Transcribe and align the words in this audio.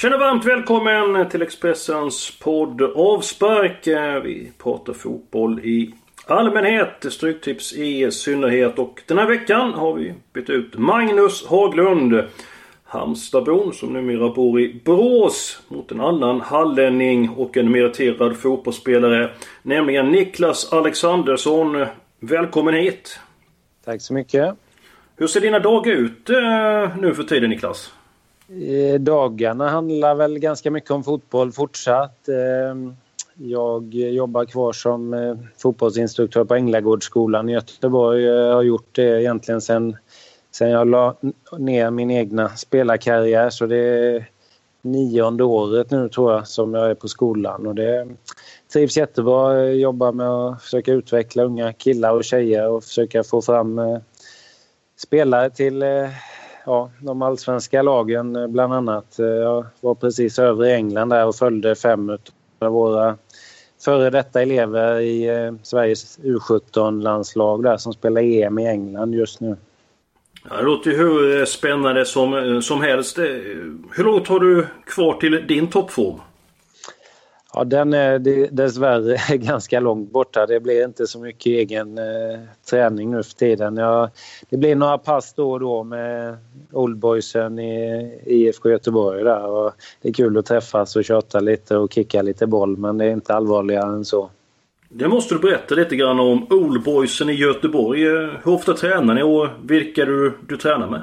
Känner 0.00 0.18
varmt 0.18 0.44
välkommen 0.44 1.28
till 1.28 1.42
Expressens 1.42 2.38
podd 2.40 2.82
Avspark. 2.82 3.86
Vi 4.24 4.52
pratar 4.58 4.92
fotboll 4.92 5.60
i 5.60 5.94
allmänhet, 6.26 7.06
Stryktips 7.10 7.72
i 7.72 8.10
synnerhet. 8.10 8.78
Och 8.78 9.02
den 9.06 9.18
här 9.18 9.26
veckan 9.26 9.72
har 9.72 9.94
vi 9.94 10.14
bytt 10.32 10.50
ut 10.50 10.78
Magnus 10.78 11.46
Haglund, 11.46 12.22
Halmstadbon 12.84 13.72
som 13.72 13.92
numera 13.92 14.28
bor 14.28 14.60
i 14.60 14.80
Borås, 14.84 15.62
mot 15.68 15.92
en 15.92 16.00
annan 16.00 16.40
hallänning 16.40 17.30
och 17.30 17.56
en 17.56 17.72
meriterad 17.72 18.36
fotbollsspelare. 18.36 19.30
Nämligen 19.62 20.10
Niklas 20.10 20.72
Alexandersson. 20.72 21.86
Välkommen 22.20 22.74
hit! 22.74 23.20
Tack 23.84 24.02
så 24.02 24.14
mycket! 24.14 24.54
Hur 25.16 25.26
ser 25.26 25.40
dina 25.40 25.58
dagar 25.58 25.92
ut 25.92 26.30
eh, 26.30 26.96
nu 26.98 27.14
för 27.14 27.22
tiden 27.22 27.50
Niklas? 27.50 27.92
Eh, 28.48 29.00
dagarna 29.00 29.68
handlar 29.68 30.14
väl 30.14 30.38
ganska 30.38 30.70
mycket 30.70 30.90
om 30.90 31.04
fotboll 31.04 31.52
fortsatt. 31.52 32.28
Ehm, 32.28 32.96
jag 33.34 33.94
jobbar 33.94 34.44
kvar 34.44 34.72
som 34.72 35.14
eh, 35.14 35.36
fotbollsinstruktör 35.58 36.44
på 36.44 36.54
Änglagårdsskolan 36.54 37.48
i 37.48 37.52
Göteborg. 37.52 38.22
Jag 38.22 38.54
har 38.54 38.62
gjort 38.62 38.88
det 38.92 39.22
egentligen 39.22 39.60
sen, 39.60 39.96
sen 40.50 40.70
jag 40.70 40.88
la 40.88 41.16
ner 41.58 41.90
min 41.90 42.10
egna 42.10 42.48
spelarkarriär. 42.48 43.50
Så 43.50 43.66
det 43.66 43.76
är 43.76 44.30
nionde 44.82 45.44
året 45.44 45.90
nu 45.90 46.08
tror 46.08 46.32
jag 46.32 46.48
som 46.48 46.74
jag 46.74 46.90
är 46.90 46.94
på 46.94 47.08
skolan. 47.08 47.66
Och 47.66 47.74
det 47.74 48.08
trivs 48.72 48.96
jättebra. 48.96 49.64
Jag 49.64 49.76
jobbar 49.76 50.12
med 50.12 50.28
att 50.28 50.62
försöka 50.62 50.92
utveckla 50.92 51.42
unga 51.42 51.72
killar 51.72 52.12
och 52.12 52.24
tjejer 52.24 52.68
och 52.68 52.84
försöka 52.84 53.24
få 53.24 53.42
fram 53.42 53.78
eh, 53.78 53.98
spelare 54.96 55.50
till 55.50 55.82
ja, 56.68 56.90
de 56.98 57.22
allsvenska 57.22 57.82
lagen 57.82 58.36
eh, 58.36 58.46
bland 58.46 58.74
annat. 58.74 59.18
Eh, 59.18 59.26
jag 59.26 59.66
var 59.80 59.94
precis 59.94 60.38
över 60.38 60.64
i 60.66 60.72
England 60.72 61.08
där 61.08 61.26
och 61.26 61.36
följde 61.36 61.74
fem 61.74 62.10
av 62.58 62.72
våra 62.72 63.16
före 63.84 64.10
detta 64.10 64.42
elever 64.42 65.00
i 65.00 65.28
eh, 65.28 65.54
Sveriges 65.62 66.18
U17-landslag 66.18 67.62
där 67.62 67.76
som 67.76 67.92
spelar 67.92 68.22
EM 68.22 68.58
i 68.58 68.66
England 68.66 69.14
just 69.14 69.40
nu. 69.40 69.56
Ja, 70.50 70.56
det 70.56 70.62
låter 70.62 70.90
ju 70.90 70.96
hur 70.96 71.44
spännande 71.44 72.04
som, 72.04 72.62
som 72.62 72.80
helst. 72.80 73.18
Hur 73.18 74.04
långt 74.04 74.28
har 74.28 74.40
du 74.40 74.66
kvar 74.86 75.14
till 75.14 75.46
din 75.46 75.66
toppform? 75.66 76.20
Ja, 77.54 77.64
den 77.64 77.94
är 77.94 78.18
dessvärre 78.50 79.36
ganska 79.36 79.80
långt 79.80 80.10
borta. 80.10 80.46
Det 80.46 80.60
blir 80.60 80.84
inte 80.84 81.06
så 81.06 81.20
mycket 81.20 81.46
egen 81.46 81.98
eh, 81.98 82.40
träning 82.70 83.10
nu 83.10 83.22
för 83.22 83.34
tiden. 83.34 83.76
Jag, 83.76 84.10
det 84.50 84.56
blir 84.56 84.76
några 84.76 84.98
pass 84.98 85.34
då 85.34 85.52
och 85.52 85.60
då 85.60 85.84
med 85.84 86.36
Oldboysen 86.72 87.58
i 87.58 88.12
IFK 88.26 88.70
Göteborg 88.70 89.24
där. 89.24 89.46
Och 89.46 89.72
det 90.02 90.08
är 90.08 90.12
kul 90.12 90.38
att 90.38 90.46
träffas 90.46 90.96
och 90.96 91.04
köta 91.04 91.40
lite 91.40 91.76
och 91.76 91.92
kicka 91.92 92.22
lite 92.22 92.46
boll 92.46 92.76
men 92.76 92.98
det 92.98 93.04
är 93.04 93.10
inte 93.10 93.34
allvarligare 93.34 93.92
än 93.92 94.04
så. 94.04 94.30
Det 94.88 95.08
måste 95.08 95.34
du 95.34 95.40
berätta 95.40 95.74
lite 95.74 95.96
grann 95.96 96.20
om 96.20 96.46
Oldboysen 96.50 97.28
i 97.28 97.32
Göteborg. 97.32 98.06
Eh, 98.06 98.30
hur 98.44 98.52
ofta 98.52 98.74
tränar 98.74 99.14
ni 99.14 99.22
och 99.22 99.48
vilka 99.62 100.04
du, 100.04 100.32
du 100.48 100.56
tränar 100.56 100.90
med? 100.90 101.02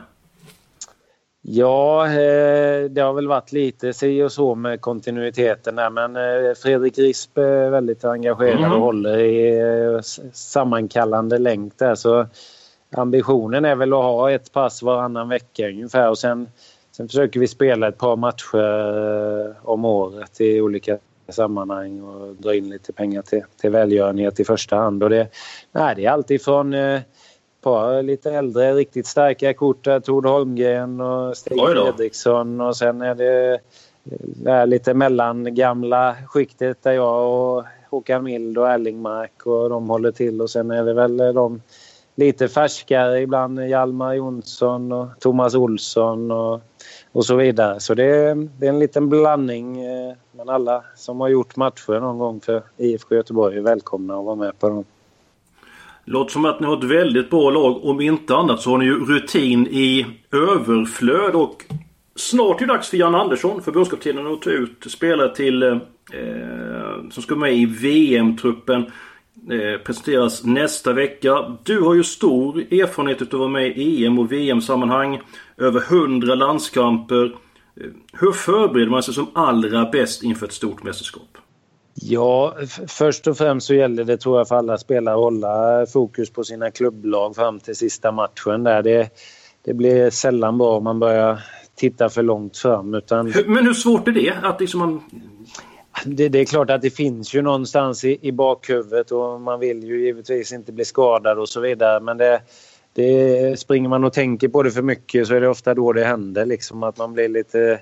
Ja, 1.48 2.08
eh, 2.08 2.90
det 2.90 3.02
har 3.02 3.14
väl 3.14 3.28
varit 3.28 3.52
lite 3.52 3.94
si 3.94 4.24
och 4.24 4.32
så 4.32 4.56
med 4.56 4.82
kontinuiteten 4.82 5.76
där 5.76 5.90
men 5.90 6.16
eh, 6.16 6.54
Fredrik 6.56 6.98
Risp 6.98 7.38
är 7.38 7.70
väldigt 7.70 8.06
engagerad 8.06 8.60
mm. 8.60 8.72
och 8.72 8.80
håller 8.80 9.18
i 9.18 9.60
eh, 9.60 10.02
sammankallande 10.34 11.38
länk 11.38 11.78
där 11.78 11.96
så 11.96 12.28
ambitionen 12.96 13.66
är 13.66 13.76
väl 13.76 13.94
att 13.94 14.04
ha 14.04 14.32
ett 14.32 14.52
pass 14.52 14.82
varannan 14.82 15.30
vecka 15.30 15.68
ungefär 15.68 16.10
och 16.10 16.18
sen, 16.18 16.50
sen 16.92 17.08
försöker 17.08 17.40
vi 17.40 17.48
spela 17.48 17.88
ett 17.88 17.98
par 17.98 18.16
matcher 18.16 19.56
om 19.70 19.86
året 19.86 20.42
i 20.42 20.62
olika 20.62 20.98
sammanhang 21.30 22.02
och 22.02 22.36
dra 22.36 22.56
in 22.56 22.70
lite 22.70 22.94
pengar 22.94 23.22
till, 23.22 23.44
till 23.62 23.70
välgörenhet 23.70 24.40
i 24.40 24.46
första 24.46 24.76
hand. 24.76 25.04
Och 25.04 25.10
det, 25.10 25.28
nej, 25.72 25.96
det 25.96 26.06
är 26.06 26.12
alltid 26.12 26.42
från 26.42 26.74
par 27.66 28.04
lite 28.04 28.32
äldre 28.32 28.74
riktigt 28.74 29.08
starka 29.08 29.54
kort 29.54 29.84
där. 29.84 30.00
Tord 30.00 30.26
Holmgren 30.26 31.02
och 31.02 31.38
Stig 31.38 31.60
Fredriksson 31.60 32.62
och 32.62 32.78
sen 32.78 33.02
är 33.02 33.16
det, 33.16 33.60
det 34.20 34.52
är 34.52 34.66
lite 34.66 34.94
mellangamla 34.94 36.16
skiktet 36.28 36.84
där 36.84 36.92
jag 36.92 37.32
och 37.32 37.64
Håkan 37.90 38.24
Mild 38.24 38.58
och 38.58 38.70
Erlingmark 38.70 39.46
och 39.46 39.70
de 39.70 39.90
håller 39.90 40.12
till 40.12 40.42
och 40.42 40.50
sen 40.50 40.72
är 40.72 40.84
det 40.86 40.94
väl 40.94 41.18
de 41.18 41.62
lite 42.16 42.48
färskare 42.48 43.22
ibland 43.22 43.70
Hjalmar 43.70 44.14
Jonsson 44.14 44.92
och 44.92 45.08
Thomas 45.20 45.56
Olsson 45.56 46.32
och, 46.32 46.62
och 47.12 47.26
så 47.26 47.36
vidare. 47.36 47.80
Så 47.80 47.94
det 47.94 48.04
är, 48.04 48.50
det 48.60 48.66
är 48.66 48.70
en 48.70 48.80
liten 48.80 49.10
blandning. 49.10 49.86
Eh, 49.86 50.16
men 50.32 50.50
alla 50.50 50.84
som 50.96 51.22
har 51.22 51.28
gjort 51.28 51.56
matcher 51.56 52.00
någon 52.00 52.18
gång 52.18 52.42
för 52.42 52.64
IFK 52.78 53.16
Göteborg 53.16 53.58
är 53.58 53.62
välkomna 53.62 54.18
att 54.18 54.26
vara 54.26 54.36
med 54.36 54.60
på 54.60 54.70
dem. 54.70 54.86
Låter 56.08 56.32
som 56.32 56.46
att 56.46 56.60
ni 56.60 56.68
har 56.68 56.78
ett 56.78 56.84
väldigt 56.84 57.30
bra 57.30 57.50
lag. 57.50 57.86
Om 57.86 58.02
inte 58.02 58.36
annat 58.36 58.62
så 58.62 58.70
har 58.70 58.78
ni 58.78 58.86
ju 58.86 59.06
rutin 59.06 59.68
i 59.68 60.06
överflöd 60.32 61.36
och 61.36 61.64
snart 62.16 62.62
är 62.62 62.68
det 62.68 62.74
dags 62.74 62.90
för 62.90 62.98
Jan 62.98 63.16
Andersson, 63.16 63.62
förbundskaptenen, 63.62 64.28
att 64.28 64.42
ta 64.42 64.50
ut 64.50 64.86
spelare 64.88 65.36
till 65.36 65.64
eh, 65.64 65.78
som 67.12 67.24
ska 67.24 67.36
med 67.36 67.54
i 67.54 67.66
VM-truppen. 67.66 68.86
Eh, 69.52 69.82
presenteras 69.84 70.44
nästa 70.44 70.94
vecka. 70.94 71.56
Du 71.64 71.82
har 71.82 71.94
ju 71.94 72.04
stor 72.04 72.58
erfarenhet 72.60 73.22
av 73.22 73.28
att 73.28 73.34
vara 73.34 73.50
med 73.50 73.78
i 73.78 74.06
EM 74.06 74.20
och 74.20 74.32
VM-sammanhang. 74.32 75.22
Över 75.58 75.82
100 75.82 76.36
landskamper. 76.36 77.26
Eh, 77.26 77.88
hur 78.14 78.32
förbereder 78.32 78.92
man 78.92 79.04
sig 79.04 79.14
som 79.14 79.28
allra 79.34 79.86
bäst 79.86 80.24
inför 80.24 80.46
ett 80.46 80.54
stort 80.54 80.84
mästerskap? 80.84 81.38
Ja, 82.02 82.56
först 82.88 83.28
och 83.28 83.38
främst 83.38 83.68
så 83.68 83.74
gäller 83.74 84.04
det 84.04 84.18
tror 84.18 84.38
jag 84.38 84.48
för 84.48 84.56
alla 84.56 84.78
spelare 84.78 85.16
att 85.16 85.22
hålla 85.22 85.86
fokus 85.86 86.30
på 86.30 86.44
sina 86.44 86.72
klubblag 86.72 87.36
fram 87.36 87.60
till 87.60 87.76
sista 87.76 88.12
matchen. 88.12 88.64
Där. 88.64 88.84
Det, 88.84 89.10
det 89.66 89.74
blir 89.74 90.10
sällan 90.10 90.58
bra 90.58 90.78
om 90.78 90.84
man 90.84 91.00
börjar 91.00 91.40
titta 91.76 92.10
för 92.10 92.24
långt 92.24 92.58
fram. 92.58 92.94
Utan... 92.94 93.34
Men 93.46 93.66
hur 93.66 93.74
svårt 93.74 94.08
är 94.08 94.12
det? 94.12 94.34
Att 94.44 94.62
liksom 94.62 94.80
man... 94.80 95.04
det, 96.06 96.30
det, 96.30 96.40
är 96.40 96.46
klart 96.46 96.70
att 96.70 96.82
det 96.82 96.90
finns 96.90 97.34
ju 97.34 97.42
någonstans 97.42 98.04
i, 98.04 98.18
i 98.22 98.32
bakhuvudet 98.32 99.12
och 99.12 99.42
man 99.42 99.60
vill 99.60 99.84
ju 99.84 100.06
givetvis 100.06 100.52
inte 100.52 100.72
bli 100.72 100.86
skadad 100.86 101.40
och 101.40 101.50
så 101.50 101.60
vidare. 101.60 102.00
Men 102.00 102.18
det, 102.18 102.42
det, 102.94 103.60
springer 103.60 103.90
man 103.90 104.04
och 104.04 104.14
tänker 104.14 104.48
på 104.48 104.64
det 104.64 104.72
för 104.72 104.82
mycket 104.82 105.28
så 105.28 105.36
är 105.36 105.42
det 105.42 105.50
ofta 105.50 105.74
då 105.74 105.94
det 105.94 106.06
händer. 106.06 106.46
Liksom, 106.46 106.84
att 106.84 106.98
man 106.98 107.14
blir 107.14 107.30
lite 107.30 107.80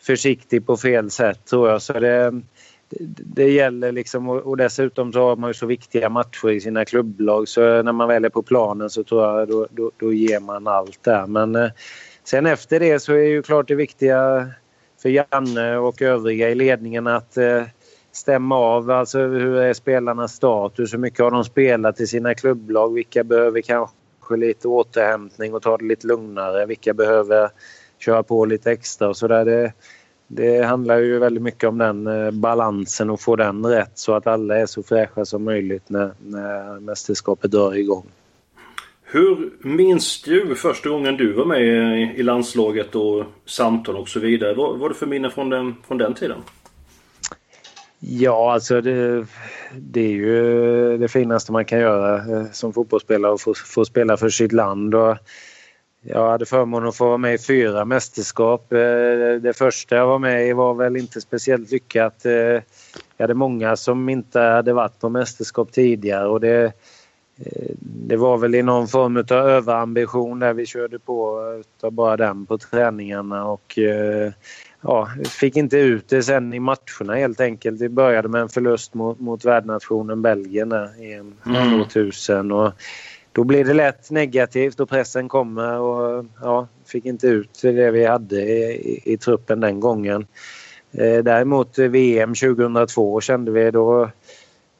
försiktig 0.00 0.66
på 0.66 0.76
fel 0.76 1.10
sätt 1.10 1.44
tror 1.44 1.68
jag. 1.68 1.82
Så 1.82 1.92
det, 1.92 2.42
det 2.90 3.50
gäller 3.50 3.92
liksom 3.92 4.28
och 4.28 4.56
dessutom 4.56 5.12
så 5.12 5.20
har 5.28 5.36
man 5.36 5.50
ju 5.50 5.54
så 5.54 5.66
viktiga 5.66 6.08
matcher 6.08 6.50
i 6.50 6.60
sina 6.60 6.84
klubblag 6.84 7.48
så 7.48 7.82
när 7.82 7.92
man 7.92 8.08
väl 8.08 8.24
är 8.24 8.28
på 8.28 8.42
planen 8.42 8.90
så 8.90 9.04
tror 9.04 9.24
jag 9.24 9.48
då, 9.48 9.66
då, 9.70 9.90
då 9.96 10.12
ger 10.12 10.40
man 10.40 10.66
allt 10.66 11.02
där. 11.02 11.26
Men 11.26 11.56
eh, 11.56 11.70
sen 12.24 12.46
efter 12.46 12.80
det 12.80 13.00
så 13.00 13.12
är 13.12 13.24
ju 13.24 13.42
klart 13.42 13.68
det 13.68 13.74
viktiga 13.74 14.48
för 15.02 15.08
Janne 15.08 15.76
och 15.76 16.02
övriga 16.02 16.50
i 16.50 16.54
ledningen 16.54 17.06
att 17.06 17.36
eh, 17.36 17.62
stämma 18.12 18.56
av 18.56 18.90
alltså 18.90 19.18
hur 19.18 19.56
är 19.56 19.72
spelarnas 19.72 20.32
status, 20.32 20.92
hur 20.92 20.98
mycket 20.98 21.20
har 21.20 21.30
de 21.30 21.44
spelat 21.44 22.00
i 22.00 22.06
sina 22.06 22.34
klubblag, 22.34 22.94
vilka 22.94 23.24
behöver 23.24 23.60
kanske 23.60 24.36
lite 24.36 24.68
återhämtning 24.68 25.54
och 25.54 25.62
ta 25.62 25.76
det 25.76 25.84
lite 25.84 26.06
lugnare, 26.06 26.66
vilka 26.66 26.94
behöver 26.94 27.50
köra 27.98 28.22
på 28.22 28.44
lite 28.44 28.72
extra 28.72 29.08
och 29.08 29.16
sådär? 29.16 29.72
Det 30.28 30.62
handlar 30.62 30.98
ju 30.98 31.18
väldigt 31.18 31.42
mycket 31.42 31.68
om 31.68 31.78
den 31.78 32.06
eh, 32.06 32.30
balansen 32.30 33.10
och 33.10 33.20
få 33.20 33.36
den 33.36 33.66
rätt 33.66 33.92
så 33.94 34.14
att 34.14 34.26
alla 34.26 34.58
är 34.58 34.66
så 34.66 34.82
fräscha 34.82 35.24
som 35.24 35.44
möjligt 35.44 35.90
när, 35.90 36.10
när 36.26 36.80
mästerskapet 36.80 37.50
drar 37.50 37.74
igång. 37.74 38.06
Hur 39.02 39.50
minns 39.60 40.22
du 40.22 40.54
första 40.54 40.88
gången 40.88 41.16
du 41.16 41.32
var 41.32 41.44
med 41.44 42.18
i 42.18 42.22
landslaget 42.22 42.94
och 42.94 43.24
samtal 43.44 43.96
och 43.96 44.08
så 44.08 44.20
vidare? 44.20 44.54
Vad 44.54 44.78
var 44.78 44.88
det 44.88 44.94
för 44.94 45.06
minnen 45.06 45.30
från 45.30 45.50
den, 45.50 45.74
från 45.86 45.98
den 45.98 46.14
tiden? 46.14 46.38
Ja, 48.00 48.52
alltså 48.52 48.80
det, 48.80 49.26
det, 49.76 50.00
är 50.00 50.10
ju 50.10 50.98
det 50.98 51.08
finaste 51.08 51.52
man 51.52 51.64
kan 51.64 51.78
göra 51.78 52.16
eh, 52.16 52.50
som 52.52 52.72
fotbollsspelare 52.72 53.34
att 53.34 53.40
få, 53.40 53.54
få 53.54 53.84
spela 53.84 54.16
för 54.16 54.28
sitt 54.28 54.52
land. 54.52 54.94
Och 54.94 55.16
jag 56.02 56.30
hade 56.30 56.46
förmånen 56.46 56.88
att 56.88 56.96
få 56.96 57.06
vara 57.06 57.18
med 57.18 57.34
i 57.34 57.38
fyra 57.38 57.84
mästerskap. 57.84 58.72
Eh, 58.72 58.78
det 59.40 59.52
första 59.56 59.96
jag 59.96 60.06
var 60.06 60.18
med 60.18 60.48
i 60.48 60.52
var 60.52 60.74
väl 60.74 60.96
inte 60.96 61.20
speciellt 61.20 61.70
lyckat. 61.70 62.26
Eh, 62.26 62.32
jag 62.32 62.62
hade 63.18 63.34
många 63.34 63.76
som 63.76 64.08
inte 64.08 64.40
hade 64.40 64.72
varit 64.72 65.00
på 65.00 65.08
mästerskap 65.08 65.72
tidigare 65.72 66.28
och 66.28 66.40
det, 66.40 66.72
det 67.80 68.16
var 68.16 68.38
väl 68.38 68.54
i 68.54 68.62
någon 68.62 68.88
form 68.88 69.16
av 69.16 69.32
överambition 69.32 70.38
där 70.38 70.52
vi 70.52 70.66
körde 70.66 70.98
på 70.98 71.40
utav 71.60 71.92
bara 71.92 72.16
den 72.16 72.46
på 72.46 72.58
träningarna 72.58 73.44
och 73.44 73.78
ja, 74.80 75.08
fick 75.40 75.56
inte 75.56 75.76
ut 75.78 76.08
det 76.08 76.22
sen 76.22 76.52
i 76.52 76.60
matcherna 76.60 77.14
helt 77.14 77.40
enkelt. 77.40 77.80
Vi 77.80 77.88
började 77.88 78.28
med 78.28 78.40
en 78.40 78.48
förlust 78.48 78.94
mot, 78.94 79.20
mot 79.20 79.44
värdnationen 79.44 80.22
Belgien 80.22 80.72
i 80.98 81.12
EM 81.12 81.34
mm. 81.46 81.84
2000 81.84 82.52
och 82.52 82.72
då 83.38 83.44
blir 83.44 83.64
det 83.64 83.74
lätt 83.74 84.10
negativt 84.10 84.80
och 84.80 84.88
pressen 84.88 85.28
kommer 85.28 85.78
och 85.78 86.24
ja, 86.40 86.68
fick 86.86 87.04
inte 87.04 87.26
ut 87.26 87.60
det 87.62 87.90
vi 87.90 88.06
hade 88.06 88.42
i, 88.42 88.62
i, 88.62 89.12
i 89.12 89.16
truppen 89.16 89.60
den 89.60 89.80
gången. 89.80 90.26
Eh, 90.92 91.18
däremot 91.18 91.78
VM 91.78 92.34
2002 92.34 93.20
kände 93.20 93.50
vi 93.50 93.70
då 93.70 94.10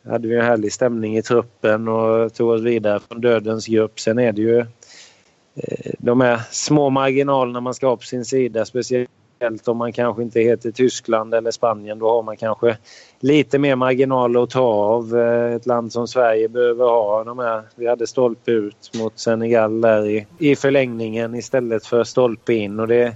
hade 0.09 0.29
vi 0.29 0.37
en 0.37 0.45
härlig 0.45 0.73
stämning 0.73 1.17
i 1.17 1.23
truppen 1.23 1.89
och 1.89 2.35
tog 2.35 2.51
oss 2.51 2.63
vidare 2.63 3.01
från 3.01 3.21
dödens 3.21 3.67
grupp. 3.67 4.01
Sen 4.01 4.19
är 4.19 4.33
det 4.33 4.43
ju 4.43 4.59
eh, 4.59 5.93
de 5.99 6.21
här 6.21 6.41
små 6.51 6.91
marginalerna 6.91 7.61
man 7.61 7.75
ska 7.75 7.89
ha 7.89 7.97
på 7.97 8.03
sin 8.03 8.25
sida. 8.25 8.65
Speciellt 8.65 9.11
Speciellt 9.39 9.69
om 9.69 9.77
man 9.77 9.93
kanske 9.93 10.23
inte 10.23 10.41
heter 10.41 10.71
Tyskland 10.71 11.35
eller 11.35 11.51
Spanien. 11.51 11.99
Då 11.99 12.11
har 12.11 12.23
man 12.23 12.37
kanske 12.37 12.77
lite 13.21 13.59
mer 13.59 13.77
marginaler 13.77 14.43
att 14.43 14.51
ta 14.51 14.61
av. 14.61 15.17
Eh, 15.17 15.53
ett 15.53 15.67
land 15.67 15.93
som 15.93 16.09
Sverige 16.09 16.49
behöver 16.49 16.85
ha 16.85 17.25
de 17.25 17.39
här. 17.39 17.63
Vi 17.77 17.87
hade 17.87 18.07
stolpe 18.07 18.51
ut 18.51 18.91
mot 18.95 19.19
Senegal 19.19 19.81
där 19.81 20.07
i, 20.07 20.27
i 20.39 20.57
förlängningen 20.57 21.35
istället 21.35 21.87
för 21.87 22.05
stolpe 22.05 22.55
in. 22.55 22.81
Och 22.81 22.89
det, 22.89 23.15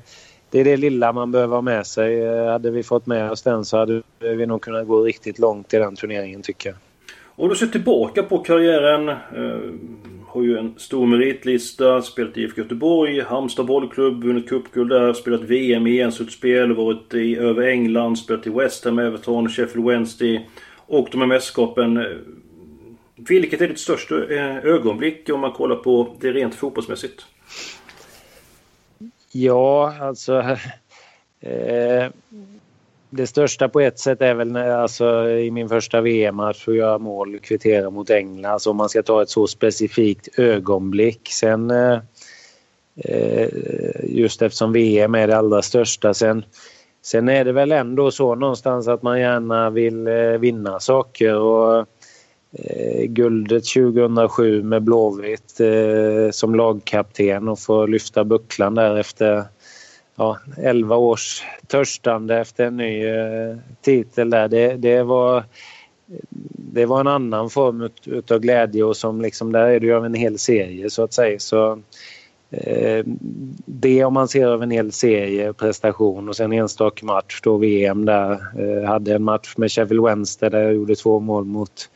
det 0.50 0.60
är 0.60 0.64
det 0.64 0.76
lilla 0.76 1.12
man 1.12 1.32
behöver 1.32 1.54
ha 1.54 1.62
med 1.62 1.86
sig. 1.86 2.22
Eh, 2.22 2.46
hade 2.46 2.70
vi 2.70 2.82
fått 2.82 3.06
med 3.06 3.30
oss 3.30 3.42
den 3.42 3.64
så 3.64 3.76
hade 3.76 4.02
vi 4.18 4.46
nog 4.46 4.62
kunnat 4.62 4.86
gå 4.86 5.02
riktigt 5.02 5.38
långt 5.38 5.74
i 5.74 5.78
den 5.78 5.96
turneringen 5.96 6.42
tycker 6.42 6.68
jag. 6.68 6.76
Om 7.36 7.48
du 7.48 7.56
ser 7.56 7.66
tillbaka 7.66 8.22
på 8.22 8.38
karriären. 8.38 9.08
Eh, 9.08 9.16
har 10.32 10.42
ju 10.42 10.58
en 10.58 10.74
stor 10.78 11.06
meritlista. 11.06 12.02
Spelat 12.02 12.36
i 12.36 12.42
IFK 12.42 12.60
Göteborg, 12.60 13.20
Halmstad 13.20 13.66
bollklubb, 13.66 14.24
vunnit 14.24 14.48
cupguld 14.48 14.90
där. 14.90 15.12
Spelat 15.12 15.40
VM 15.40 15.86
i 15.86 16.00
EM-slutspel, 16.00 16.72
varit 16.72 17.14
i 17.14 17.36
över 17.36 17.62
England, 17.62 18.16
spelat 18.16 18.46
i 18.46 18.50
West 18.50 18.84
Ham, 18.84 18.98
Everton, 18.98 19.48
Sheffield 19.48 19.88
Wednesday. 19.88 20.48
Och 20.76 21.08
de 21.12 21.20
här 21.20 21.28
mästerskapen. 21.28 21.96
Eh, 21.96 22.04
vilket 23.16 23.60
är 23.60 23.68
ditt 23.68 23.80
största 23.80 24.14
eh, 24.34 24.56
ögonblick 24.56 25.28
om 25.28 25.40
man 25.40 25.52
kollar 25.52 25.76
på 25.76 26.16
det 26.20 26.32
rent 26.32 26.54
fotbollsmässigt? 26.54 27.26
Ja, 29.32 29.94
alltså... 30.00 30.56
Eh, 31.44 32.10
det 33.14 33.26
största 33.26 33.68
på 33.68 33.80
ett 33.80 33.98
sätt 33.98 34.22
är 34.22 34.34
väl 34.34 34.52
när, 34.52 34.70
alltså, 34.70 35.30
i 35.30 35.50
min 35.50 35.68
första 35.68 36.00
VM-match 36.00 36.68
att 36.68 36.74
göra 36.74 36.98
mål, 36.98 37.38
kvittera 37.38 37.90
mot 37.90 38.10
England. 38.10 38.52
Alltså 38.52 38.70
om 38.70 38.76
man 38.76 38.88
ska 38.88 39.02
ta 39.02 39.22
ett 39.22 39.30
så 39.30 39.46
specifikt 39.46 40.38
ögonblick. 40.38 41.28
Sen 41.32 41.70
eh, 41.70 41.98
eh 43.04 43.48
just 44.04 44.42
eftersom 44.42 44.72
VM 44.72 45.14
är 45.14 45.26
det 45.26 45.36
allra 45.36 45.62
största. 45.62 46.14
Sen, 46.14 46.44
sen 47.02 47.28
är 47.28 47.44
det 47.44 47.52
väl 47.52 47.72
ändå 47.72 48.10
så 48.10 48.34
någonstans 48.34 48.88
att 48.88 49.02
man 49.02 49.20
gärna 49.20 49.70
vill 49.70 50.06
eh, 50.06 50.38
vinna 50.38 50.80
saker. 50.80 51.36
Och, 51.36 51.86
eh, 52.52 53.04
guldet 53.04 53.64
2007 53.64 54.62
med 54.62 54.82
Blåvitt 54.82 55.60
eh, 55.60 56.30
som 56.30 56.54
lagkapten 56.54 57.48
och 57.48 57.60
få 57.60 57.86
lyfta 57.86 58.24
bucklan 58.24 58.74
där 58.74 58.96
efter 58.96 59.44
ja, 60.22 60.38
11 60.56 60.96
års 60.96 61.42
törstande 61.66 62.38
efter 62.38 62.64
en 62.64 62.76
ny 62.76 63.06
eh, 63.06 63.56
titel 63.80 64.30
där. 64.30 64.48
Det, 64.48 64.76
det, 64.76 65.02
var, 65.02 65.44
det 66.72 66.86
var 66.86 67.00
en 67.00 67.06
annan 67.06 67.50
form 67.50 67.90
ut, 68.04 68.30
av 68.30 68.38
glädje 68.38 68.84
och 68.84 68.96
som 68.96 69.20
liksom, 69.20 69.52
där 69.52 69.66
är 69.66 69.80
det 69.80 69.86
ju 69.86 69.94
av 69.94 70.04
en 70.04 70.14
hel 70.14 70.38
serie 70.38 70.90
så 70.90 71.02
att 71.02 71.12
säga. 71.12 71.38
Så, 71.38 71.82
eh, 72.50 73.04
det 73.66 74.04
om 74.04 74.14
man 74.14 74.28
ser 74.28 74.46
över 74.46 74.62
en 74.62 74.70
hel 74.70 74.92
serie 74.92 75.52
prestation 75.52 76.28
och 76.28 76.36
sen 76.36 76.52
enstaka 76.52 77.06
match 77.06 77.40
då 77.42 77.56
VM 77.56 78.04
där. 78.04 78.32
Eh, 78.32 78.88
hade 78.88 79.14
en 79.14 79.24
match 79.24 79.54
med 79.56 79.72
Sheffield 79.72 80.04
Wednesday 80.04 80.50
där 80.50 80.62
jag 80.62 80.74
gjorde 80.74 80.96
två 80.96 81.20
mål 81.20 81.44
mot 81.44 81.90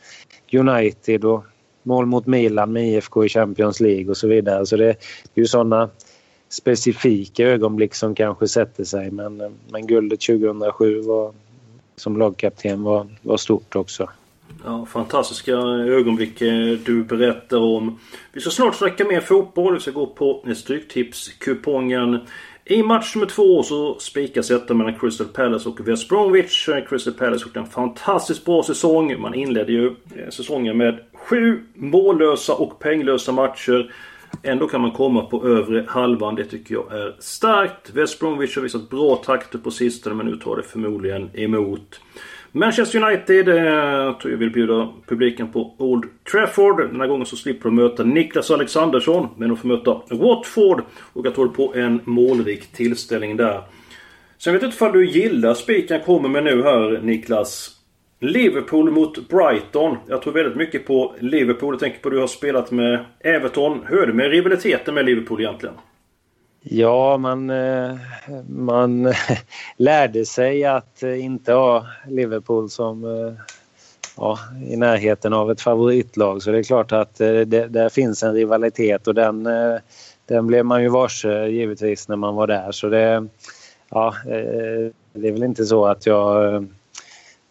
United 0.53 1.25
och 1.25 1.43
mål 1.83 2.05
mot 2.05 2.25
Milan 2.25 2.71
med 2.71 2.87
IFK 2.87 3.25
i 3.25 3.29
Champions 3.29 3.79
League 3.79 4.09
och 4.09 4.17
så 4.17 4.27
vidare. 4.27 4.65
Så 4.65 4.77
det, 4.77 4.85
det 5.33 5.35
är 5.35 5.41
ju 5.41 5.45
sådana 5.45 5.89
specifika 6.49 7.43
ögonblick 7.43 7.95
som 7.95 8.15
kanske 8.15 8.47
sätter 8.47 8.83
sig. 8.83 9.11
Men, 9.11 9.57
men 9.71 9.87
guldet 9.87 10.21
2007 10.21 11.01
var, 11.01 11.33
som 11.95 12.17
lagkapten 12.17 12.83
var, 12.83 13.07
var 13.21 13.37
stort 13.37 13.75
också. 13.75 14.09
Ja, 14.65 14.85
fantastiska 14.85 15.51
ögonblick 15.51 16.41
eh, 16.41 16.77
du 16.85 17.03
berättar 17.03 17.57
om. 17.57 17.99
Vi 18.33 18.41
ska 18.41 18.49
snart 18.49 18.75
snacka 18.75 19.05
mer 19.05 19.21
fotboll. 19.21 19.73
Vi 19.73 19.79
ska 19.79 19.91
gå 19.91 20.05
på 20.05 20.43
Stryktipskupongen. 20.55 22.19
I 22.65 22.83
match 22.83 23.15
nummer 23.15 23.27
två 23.27 23.63
så 23.63 23.99
spikas 23.99 24.47
detta 24.47 24.73
mellan 24.73 24.99
Crystal 24.99 25.27
Palace 25.27 25.69
och 25.69 25.87
West 25.87 26.09
Bromwich. 26.09 26.69
Crystal 26.89 27.13
Palace 27.13 27.45
gjort 27.45 27.57
en 27.57 27.65
fantastiskt 27.65 28.45
bra 28.45 28.63
säsong. 28.63 29.21
Man 29.21 29.33
inledde 29.33 29.71
ju 29.71 29.87
eh, 29.87 30.29
säsongen 30.29 30.77
med 30.77 30.99
sju 31.13 31.63
mållösa 31.73 32.53
och 32.53 32.79
penglösa 32.79 33.31
matcher. 33.31 33.93
Ändå 34.43 34.67
kan 34.67 34.81
man 34.81 34.91
komma 34.91 35.21
på 35.21 35.47
övre 35.47 35.85
halvan. 35.87 36.35
Det 36.35 36.43
tycker 36.43 36.73
jag 36.75 36.93
är 36.93 37.15
starkt. 37.19 37.89
West 37.93 38.19
Bromwich 38.19 38.55
har 38.55 38.63
visat 38.63 38.89
bra 38.89 39.15
takter 39.15 39.57
på 39.57 39.71
sistone 39.71 40.15
men 40.15 40.25
nu 40.25 40.35
tar 40.35 40.55
det 40.55 40.63
förmodligen 40.63 41.29
emot. 41.33 41.99
Manchester 42.51 43.03
United 43.03 43.49
eh, 43.49 44.17
tror 44.17 44.31
jag 44.31 44.37
vill 44.37 44.51
bjuda 44.51 44.89
publiken 45.07 45.51
på 45.51 45.75
Old 45.77 46.05
Trafford. 46.31 46.77
Den 46.77 47.01
här 47.01 47.07
gången 47.07 47.25
så 47.25 47.35
slipper 47.35 47.69
de 47.69 47.75
möta 47.75 48.03
Niklas 48.03 48.51
Alexandersson. 48.51 49.27
Men 49.37 49.49
de 49.49 49.57
får 49.57 49.67
möta 49.67 50.01
Watford. 50.09 50.83
Och 51.13 51.25
jag 51.25 51.35
tror 51.35 51.47
på 51.47 51.73
en 51.75 51.99
målrik 52.03 52.67
tillställning 52.71 53.37
där. 53.37 53.61
Sen 54.37 54.53
vet 54.53 54.61
jag 54.61 54.67
inte 54.69 54.75
ifall 54.75 54.91
du 54.91 55.09
gillar 55.09 55.53
spiken 55.53 56.01
kommer 56.01 56.29
med 56.29 56.43
nu 56.43 56.63
här 56.63 57.01
Niklas. 57.01 57.76
Liverpool 58.19 58.91
mot 58.91 59.29
Brighton. 59.29 59.97
Jag 60.07 60.21
tror 60.21 60.33
väldigt 60.33 60.55
mycket 60.55 60.87
på 60.87 61.15
Liverpool. 61.19 61.73
Jag 61.73 61.79
tänker 61.79 61.99
på 61.99 62.09
att 62.09 62.13
du 62.13 62.19
har 62.19 62.27
spelat 62.27 62.71
med 62.71 63.05
Everton. 63.19 63.81
Hur 63.87 64.01
är 64.01 64.07
det 64.07 64.13
med 64.13 64.29
rivaliteten 64.29 64.93
med 64.93 65.05
Liverpool 65.05 65.41
egentligen? 65.41 65.75
Ja, 66.61 67.13
eh, 67.13 67.17
man, 67.17 67.51
man 68.47 69.13
lärde 69.77 70.25
sig 70.25 70.65
att 70.65 71.03
eh, 71.03 71.25
inte 71.25 71.53
ha 71.53 71.85
Liverpool 72.07 72.69
som 72.69 73.03
eh, 73.03 73.33
ja, 74.17 74.39
i 74.69 74.77
närheten 74.77 75.33
av 75.33 75.51
ett 75.51 75.61
favoritlag. 75.61 76.41
Så 76.41 76.51
det 76.51 76.57
är 76.57 76.63
klart 76.63 76.91
att 76.91 77.15
det, 77.17 77.45
där 77.45 77.89
finns 77.89 78.23
en 78.23 78.33
rivalitet 78.33 79.07
och 79.07 79.15
den, 79.15 79.49
den 80.25 80.47
blev 80.47 80.65
man 80.65 80.83
ju 80.83 80.89
varse 80.89 81.47
givetvis 81.47 82.07
när 82.07 82.15
man 82.15 82.35
var 82.35 82.47
där. 82.47 82.71
Så 82.71 82.89
det, 82.89 83.27
ja, 83.89 84.13
det 85.13 85.27
är 85.27 85.31
väl 85.31 85.43
inte 85.43 85.65
så 85.65 85.85
att 85.85 86.05
jag 86.05 86.67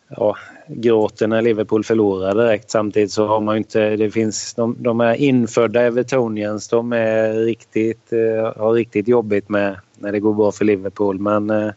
ja, 0.09 0.37
gråter 0.69 1.27
när 1.27 1.43
Liverpool 1.43 1.85
förlorar 1.85 2.35
direkt. 2.35 2.71
Samtidigt 2.71 3.13
så 3.13 3.27
har 3.27 3.41
man 3.41 3.57
inte, 3.57 3.97
det 3.97 4.11
finns, 4.11 4.55
de, 4.55 4.77
de 4.79 5.01
är 5.01 5.15
infödda 5.15 5.83
Evertonians, 5.83 6.69
de 6.69 6.93
är 6.93 7.33
riktigt, 7.33 8.13
eh, 8.13 8.63
har 8.63 8.73
riktigt 8.73 9.09
jobbigt 9.09 9.49
med 9.49 9.77
när 9.99 10.13
det 10.13 10.21
går 10.21 10.35
bra 10.35 10.53
för 10.53 10.65
Liverpool. 10.65 11.19
Men 11.19 11.51
eh, 11.51 11.71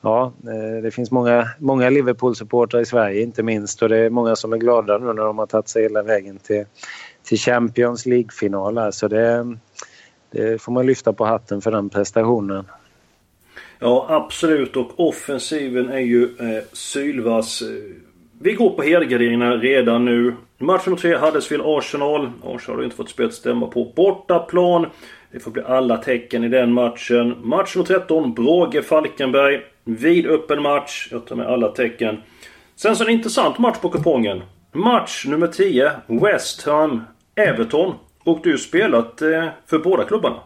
ja, 0.00 0.32
eh, 0.44 0.82
det 0.82 0.90
finns 0.90 1.10
många, 1.10 1.48
många 1.58 1.90
Liverpool-supportrar 1.90 2.80
i 2.80 2.86
Sverige 2.86 3.22
inte 3.22 3.42
minst 3.42 3.82
och 3.82 3.88
det 3.88 3.98
är 3.98 4.10
många 4.10 4.36
som 4.36 4.52
är 4.52 4.58
glada 4.58 4.98
nu 4.98 5.06
när 5.06 5.24
de 5.24 5.38
har 5.38 5.46
tagit 5.46 5.68
sig 5.68 5.82
hela 5.82 6.02
vägen 6.02 6.38
till, 6.38 6.64
till 7.22 7.38
Champions 7.38 8.06
League-final. 8.06 8.92
Så 8.92 9.08
det, 9.08 9.56
det 10.30 10.62
får 10.62 10.72
man 10.72 10.86
lyfta 10.86 11.12
på 11.12 11.24
hatten 11.24 11.60
för 11.60 11.70
den 11.70 11.88
prestationen. 11.88 12.64
Ja 13.78 14.06
absolut 14.08 14.76
och 14.76 15.00
offensiven 15.08 15.88
är 15.88 15.98
ju 15.98 16.24
eh, 16.24 16.64
sylvass. 16.72 17.62
Eh, 17.62 17.68
vi 18.42 18.52
går 18.52 18.70
på 18.70 18.82
helgarderingarna 18.82 19.56
redan 19.56 20.04
nu. 20.04 20.34
Match 20.58 20.86
nummer 20.86 20.98
tre, 20.98 21.16
Huddersfield-Arsenal. 21.16 22.30
Arsenal 22.44 22.78
har 22.78 22.84
inte 22.84 22.96
fått 22.96 23.10
spetsstämma 23.10 23.66
på 23.66 23.92
bortaplan. 23.96 24.86
Det 25.32 25.40
får 25.40 25.50
bli 25.50 25.62
alla 25.62 25.96
tecken 25.96 26.44
i 26.44 26.48
den 26.48 26.72
matchen. 26.72 27.36
Match 27.42 27.76
nummer 27.76 27.86
13, 27.86 28.34
Brage-Falkenberg. 28.34 29.60
Vid 29.84 30.26
öppen 30.26 30.62
match. 30.62 31.08
Jag 31.10 31.26
tar 31.26 31.36
med 31.36 31.46
alla 31.46 31.68
tecken. 31.68 32.16
Sen 32.76 32.96
så 32.96 33.04
en 33.04 33.10
intressant 33.10 33.58
match 33.58 33.78
på 33.78 33.88
kupongen. 33.88 34.42
Match 34.72 35.26
nummer 35.26 35.46
10, 35.46 35.92
West 36.06 36.66
Ham-Everton. 36.66 37.94
Och 38.24 38.40
du 38.42 38.58
spelat 38.58 39.22
eh, 39.22 39.46
för 39.66 39.78
båda 39.78 40.04
klubbarna? 40.04 40.36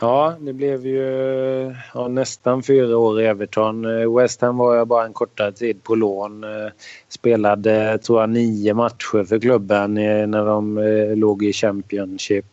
Ja, 0.00 0.36
det 0.40 0.52
blev 0.52 0.86
ju 0.86 1.74
ja, 1.94 2.08
nästan 2.08 2.62
fyra 2.62 2.98
år 2.98 3.20
i 3.20 3.26
Everton. 3.26 3.84
Eh, 3.84 4.16
West 4.16 4.40
Ham 4.40 4.56
var 4.56 4.76
jag 4.76 4.88
bara 4.88 5.06
en 5.06 5.12
kortare 5.12 5.52
tid 5.52 5.82
på 5.82 5.94
lån. 5.94 6.44
Eh, 6.44 6.70
spelade, 7.08 7.98
tror 7.98 8.20
jag, 8.20 8.30
nio 8.30 8.74
matcher 8.74 9.24
för 9.24 9.38
klubben 9.38 9.94
när 9.94 10.44
de 10.46 10.78
eh, 10.78 11.16
låg 11.16 11.44
i 11.44 11.52
Championship. 11.52 12.46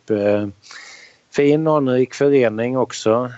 Fin 1.32 1.66
anrik 1.66 2.14
förening 2.14 2.78
också. 2.78 3.30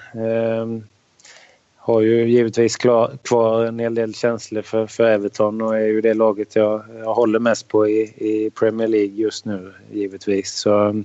Har 1.76 2.00
ju 2.00 2.28
givetvis 2.28 2.76
kvar 3.22 3.64
en 3.64 3.78
hel 3.78 3.94
del 3.94 4.14
känslor 4.14 4.62
för, 4.62 4.86
för 4.86 5.04
Everton 5.04 5.62
och 5.62 5.76
är 5.76 5.86
ju 5.86 6.00
det 6.00 6.14
laget 6.14 6.56
jag, 6.56 6.82
jag 6.98 7.14
håller 7.14 7.38
mest 7.38 7.68
på 7.68 7.88
i, 7.88 8.00
i 8.16 8.50
Premier 8.50 8.88
League 8.88 9.14
just 9.14 9.44
nu 9.44 9.72
givetvis. 9.92 10.54
Så 10.54 11.02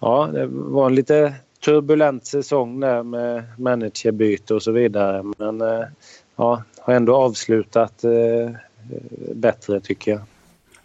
ja, 0.00 0.30
det 0.32 0.46
var 0.46 0.86
en 0.86 0.94
lite 0.94 1.34
turbulent 1.68 2.26
säsong 2.26 2.80
där 2.80 3.02
med 3.02 3.44
managerbyte 3.58 4.54
och 4.54 4.62
så 4.62 4.72
vidare. 4.72 5.22
Men 5.38 5.60
eh, 5.60 5.84
ja, 6.36 6.62
har 6.80 6.94
ändå 6.94 7.16
avslutat 7.16 8.04
eh, 8.04 8.50
bättre 9.34 9.80
tycker 9.80 10.10
jag. 10.10 10.20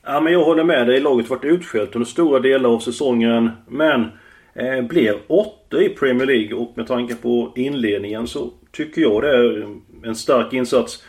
Ja, 0.05 0.19
men 0.21 0.33
jag 0.33 0.43
håller 0.43 0.63
med 0.63 0.87
dig. 0.87 0.99
Laget 0.99 1.29
varit 1.29 1.43
utskällt 1.43 1.95
under 1.95 2.05
stora 2.05 2.39
delar 2.39 2.69
av 2.69 2.79
säsongen. 2.79 3.49
Men 3.67 4.05
eh, 4.53 4.81
blev 4.81 5.15
åtta 5.27 5.81
i 5.81 5.89
Premier 5.89 6.25
League 6.27 6.53
och 6.53 6.71
med 6.75 6.87
tanke 6.87 7.15
på 7.15 7.51
inledningen 7.55 8.27
så 8.27 8.49
tycker 8.71 9.01
jag 9.01 9.23
det 9.23 9.29
är 9.29 9.67
en 10.03 10.15
stark 10.15 10.53
insats. 10.53 11.03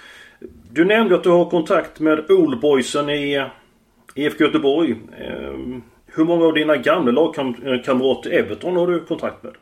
Du 0.71 0.85
nämnde 0.85 1.15
att 1.15 1.25
du 1.25 1.31
har 1.31 1.51
kontakt 1.51 2.01
med 2.01 2.31
Oldboysen 2.31 3.11
i 3.11 3.47
IFK 4.15 4.45
Göteborg. 4.45 4.91
Eh, 5.21 5.81
hur 6.07 6.25
många 6.25 6.45
av 6.45 6.55
dina 6.55 6.77
gamla 6.77 7.13
lagkamrater 7.13 8.33
i 8.33 8.35
Everton 8.35 8.77
har 8.77 8.87
du 8.87 9.01
kontakt 9.01 9.43
med? 9.43 9.53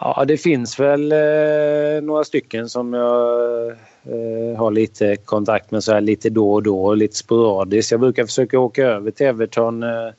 Ja, 0.00 0.24
det 0.28 0.36
finns 0.36 0.80
väl 0.80 1.12
eh, 1.12 2.02
några 2.02 2.24
stycken 2.24 2.68
som 2.68 2.92
jag 2.92 3.66
eh, 3.68 4.58
har 4.58 4.70
lite 4.70 5.16
kontakt 5.16 5.70
med 5.70 5.84
så 5.84 5.92
här 5.92 6.00
lite 6.00 6.30
då 6.30 6.52
och 6.52 6.62
då, 6.62 6.94
lite 6.94 7.16
sporadiskt. 7.16 7.90
Jag 7.90 8.00
brukar 8.00 8.26
försöka 8.26 8.58
åka 8.58 8.82
över 8.82 9.10
till 9.10 9.26
Everton 9.26 9.82
eh, 9.82 10.10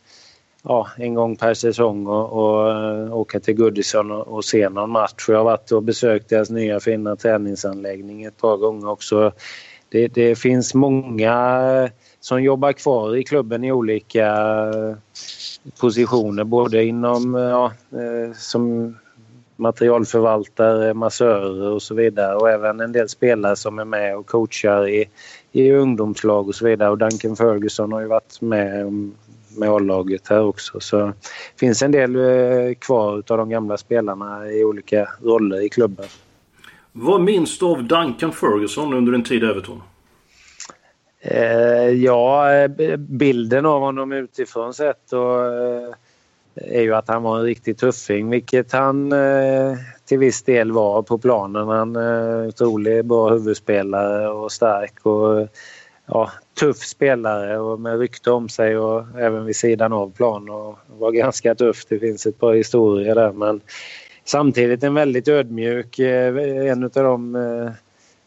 ja, 0.64 0.88
en 0.98 1.14
gång 1.14 1.36
per 1.36 1.54
säsong 1.54 2.08
och, 2.08 2.32
och 2.32 2.72
eh, 2.72 3.14
åka 3.14 3.40
till 3.40 3.56
Goodison 3.56 4.12
och, 4.12 4.28
och, 4.28 4.46
se 4.46 4.70
någon 4.70 4.90
match. 4.90 5.26
Jag 5.28 5.38
har 5.38 5.44
varit 5.44 5.72
och 5.72 5.84
besökt 5.84 6.30
deras 6.30 6.50
nya 6.50 6.80
fina 6.80 7.16
träningsanläggning 7.16 8.24
ett 8.24 8.38
par 8.38 8.58
gånger 8.58 8.90
också. 8.90 9.32
Det, 9.90 10.08
det 10.08 10.36
finns 10.36 10.74
många 10.74 11.62
eh, 11.84 11.90
som 12.20 12.44
jobbar 12.44 12.74
kvar 12.74 13.16
i 13.16 13.24
klubben 13.24 13.64
i 13.64 13.72
olika 13.72 14.28
eh, 14.70 14.96
positioner 15.80 16.44
både 16.44 16.84
inom 16.84 17.34
ja, 17.34 17.72
eh, 17.92 18.34
som 18.36 18.96
materialförvaltare, 19.60 20.94
massörer 20.94 21.70
och 21.70 21.82
så 21.82 21.96
vidare 21.96 22.36
och 22.36 22.50
även 22.50 22.80
en 22.80 22.92
del 22.92 23.10
spelare 23.10 23.56
som 23.56 23.80
är 23.80 23.86
med 23.86 24.18
och 24.18 24.28
coachar 24.28 24.88
i, 24.88 25.06
i 25.52 25.72
ungdomslag 25.72 26.48
och 26.48 26.56
så 26.56 26.66
vidare. 26.66 26.90
Och 26.90 26.98
Duncan 26.98 27.36
Ferguson 27.36 27.92
har 27.92 28.02
ju 28.02 28.08
varit 28.08 28.42
med 28.42 28.94
med 29.58 29.70
A-laget 29.70 30.28
här 30.28 30.44
också. 30.44 30.80
Så 30.80 30.98
det 30.98 31.14
finns 31.60 31.82
en 31.82 31.92
del 31.92 32.16
eh, 32.16 32.76
kvar 32.80 33.24
av 33.28 33.38
de 33.38 33.50
gamla 33.50 33.78
spelarna 33.78 34.52
i 34.52 34.64
olika 34.64 35.10
roller 35.24 35.66
i 35.66 35.70
klubben. 35.70 36.06
Vad 36.92 37.22
minns 37.22 37.60
du 37.60 37.66
av 37.66 37.84
Duncan 37.84 38.32
Ferguson 38.32 38.94
under 38.94 39.14
en 39.14 39.24
tid 39.24 39.44
i 39.44 39.46
Everton? 39.46 39.82
Eh, 41.22 41.90
ja, 41.90 42.54
eh, 42.54 42.98
bilden 42.98 43.66
av 43.66 43.82
honom 43.82 44.12
utifrån 44.12 44.74
sett 44.74 45.14
och, 45.14 45.46
eh, 45.46 45.94
är 46.68 46.82
ju 46.82 46.96
att 46.96 47.08
han 47.08 47.24
var 47.24 47.38
en 47.40 47.46
riktig 47.46 47.78
tuffing, 47.78 48.30
vilket 48.30 48.72
han 48.72 49.12
eh, 49.12 49.78
till 50.06 50.20
viss 50.20 50.44
del 50.44 50.72
var 50.72 51.02
på 51.02 51.18
planen. 51.18 51.68
Han 51.68 51.96
är 51.96 52.42
eh, 52.42 52.48
otroligt 52.48 53.06
bra 53.06 53.30
huvudspelare 53.30 54.30
och 54.30 54.52
stark 54.52 55.06
och 55.06 55.48
ja, 56.06 56.32
tuff 56.60 56.78
spelare 56.78 57.60
och 57.60 57.80
med 57.80 58.00
rykte 58.00 58.32
om 58.32 58.50
sig 58.50 58.78
och 58.78 59.20
även 59.20 59.46
vid 59.46 59.56
sidan 59.56 59.94
av 59.94 60.12
plan 60.12 60.50
och 60.50 60.80
var 60.88 61.12
ganska 61.12 61.56
tuff. 61.56 61.86
Det 61.90 62.00
finns 62.00 62.26
ett 62.26 62.40
par 62.40 62.54
historier 62.54 63.16
där 63.16 63.32
men 63.32 63.62
samtidigt 64.26 64.84
en 64.84 64.94
väldigt 64.94 65.28
ödmjuk, 65.28 66.00
eh, 66.00 66.38
en 66.72 66.84
av 66.84 66.90
de 66.90 67.36
eh, 67.36 67.72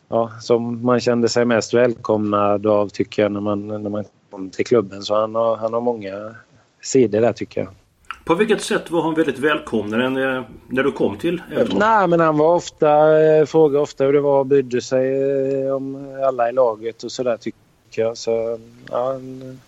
ja, 0.09 0.31
som 0.41 0.85
man 0.85 1.01
kände 1.01 1.29
sig 1.29 1.45
mest 1.45 1.75
välkomnad 1.75 2.67
av 2.67 2.89
tycker 2.89 3.23
jag 3.23 3.33
när 3.33 3.41
man, 3.41 3.69
när 3.69 3.91
man 3.91 4.05
kom 4.31 4.51
till 4.51 4.67
klubben. 4.67 5.03
Så 5.03 5.21
han 5.21 5.35
har, 5.35 5.57
han 5.57 5.73
har 5.73 5.81
många 5.81 6.35
sidor 6.81 7.21
där 7.21 7.33
tycker 7.33 7.61
jag. 7.61 7.82
På 8.25 8.35
vilket 8.35 8.63
sätt 8.63 8.91
var 8.91 9.03
han 9.03 9.15
väldigt 9.15 9.39
välkomnande 9.39 10.37
eh, 10.37 10.43
när, 10.69 10.83
du 10.83 10.93
kom 10.93 11.19
till 11.19 11.43
Everton? 11.53 11.79
Nej, 11.79 12.09
men 12.09 12.21
han 12.21 12.39
var 12.39 12.55
ofta, 12.55 13.23
eh, 13.23 13.47
frågade 13.47 13.83
ofta 13.83 14.05
hur 14.05 14.13
det 14.13 14.21
var 14.21 14.39
och 14.39 14.47
brydde 14.47 14.81
sig 14.81 15.23
eh, 15.63 15.75
om 15.75 16.17
alla 16.27 16.49
i 16.49 16.53
laget 16.53 17.03
och 17.03 17.13
sådär 17.13 17.37
tycker 17.37 17.59
jag. 17.93 18.17
Så, 18.17 18.59
ja, 18.91 19.13
en, 19.15 19.61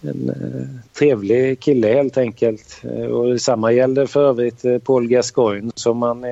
en 0.00 0.32
trevlig 0.98 1.60
kille 1.60 1.88
helt 1.88 2.18
enkelt. 2.18 2.82
Och 3.10 3.30
detsamma 3.30 3.72
gällde 3.72 4.06
för 4.06 4.28
övrigt 4.28 4.84
Paul 4.84 5.08
Gascoigne 5.08 5.72
som 5.74 5.98
man 5.98 6.24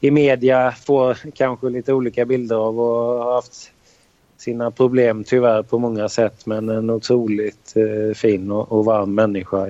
i 0.00 0.10
media 0.10 0.74
får 0.86 1.18
kanske 1.34 1.70
lite 1.70 1.92
olika 1.92 2.24
bilder 2.24 2.56
av 2.56 2.80
och 2.80 3.24
har 3.24 3.34
haft 3.34 3.72
sina 4.38 4.70
problem 4.70 5.24
tyvärr 5.24 5.62
på 5.62 5.78
många 5.78 6.08
sätt 6.08 6.46
men 6.46 6.68
en 6.68 6.90
otroligt 6.90 7.74
fin 8.14 8.50
och, 8.50 8.84
varm 8.84 9.14
människa. 9.14 9.66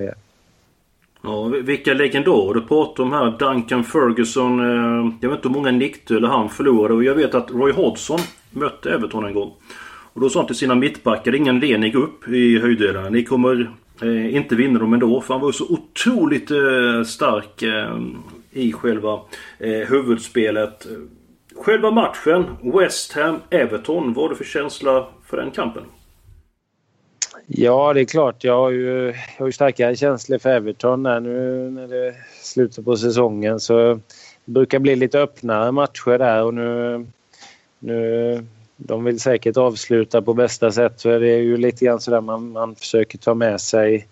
Ja. 1.21 1.43
Vilka 1.43 1.93
legendarer 1.93 2.53
du 2.53 2.61
pratar 2.61 3.03
om 3.03 3.11
här. 3.11 3.35
Duncan 3.39 3.83
Ferguson. 3.83 4.59
Eh, 4.59 5.13
jag 5.21 5.29
vet 5.29 5.37
inte 5.37 5.47
hur 5.47 5.55
många 5.55 5.71
nickdueller 5.71 6.27
han 6.27 6.49
förlorade 6.49 6.93
och 6.93 7.03
jag 7.03 7.15
vet 7.15 7.35
att 7.35 7.51
Roy 7.51 7.71
Hodgson 7.71 8.19
mötte 8.51 8.91
Everton 8.91 9.25
en 9.25 9.33
gång. 9.33 9.53
Och 10.13 10.21
då 10.21 10.29
sa 10.29 10.39
han 10.39 10.47
till 10.47 10.55
sina 10.55 10.75
mittbackar, 10.75 11.35
ingen 11.35 11.63
idé 11.63 11.77
ni 11.77 11.89
går 11.89 12.03
upp 12.03 12.27
i 12.27 12.59
höjderna. 12.59 13.09
Ni 13.09 13.23
kommer 13.23 13.71
eh, 14.01 14.35
inte 14.35 14.55
vinna 14.55 14.79
dem 14.79 14.93
ändå. 14.93 15.21
För 15.21 15.33
han 15.33 15.41
var 15.41 15.51
så 15.51 15.65
otroligt 15.69 16.51
eh, 16.51 17.03
stark 17.05 17.61
eh, 17.61 17.97
i 18.51 18.73
själva 18.73 19.19
eh, 19.59 19.89
huvudspelet. 19.89 20.87
Själva 21.55 21.91
matchen, 21.91 22.45
West 22.61 23.13
Ham-Everton. 23.15 24.13
Vad 24.13 24.23
har 24.23 24.29
du 24.29 24.35
för 24.35 24.43
känsla 24.43 25.07
för 25.25 25.37
den 25.37 25.51
kampen? 25.51 25.83
Ja, 27.49 27.93
det 27.93 28.01
är 28.01 28.05
klart. 28.05 28.43
Jag 28.43 28.57
har 28.57 28.69
ju, 28.69 29.05
jag 29.05 29.39
har 29.39 29.45
ju 29.45 29.51
starkare 29.51 29.95
känslor 29.95 30.37
för 30.37 30.49
Everton 30.49 31.05
här 31.05 31.19
nu 31.19 31.69
när 31.69 31.87
det 31.87 32.07
är 32.07 32.15
slutet 32.41 32.85
på 32.85 32.97
säsongen. 32.97 33.59
Så 33.59 33.93
det 34.45 34.51
brukar 34.51 34.79
bli 34.79 34.95
lite 34.95 35.19
öppnare 35.19 35.71
matcher 35.71 36.17
där 36.17 36.43
och 36.43 36.53
nu, 36.53 37.05
nu 37.79 38.45
de 38.77 39.03
vill 39.03 39.19
säkert 39.19 39.57
avsluta 39.57 40.21
på 40.21 40.33
bästa 40.33 40.71
sätt. 40.71 41.01
för 41.01 41.19
det 41.19 41.29
är 41.29 41.37
ju 41.37 41.57
lite 41.57 41.85
grann 41.85 41.99
sådär 41.99 42.21
man, 42.21 42.51
man 42.51 42.75
försöker 42.75 43.17
ta 43.17 43.33
med 43.33 43.61
sig 43.61 44.07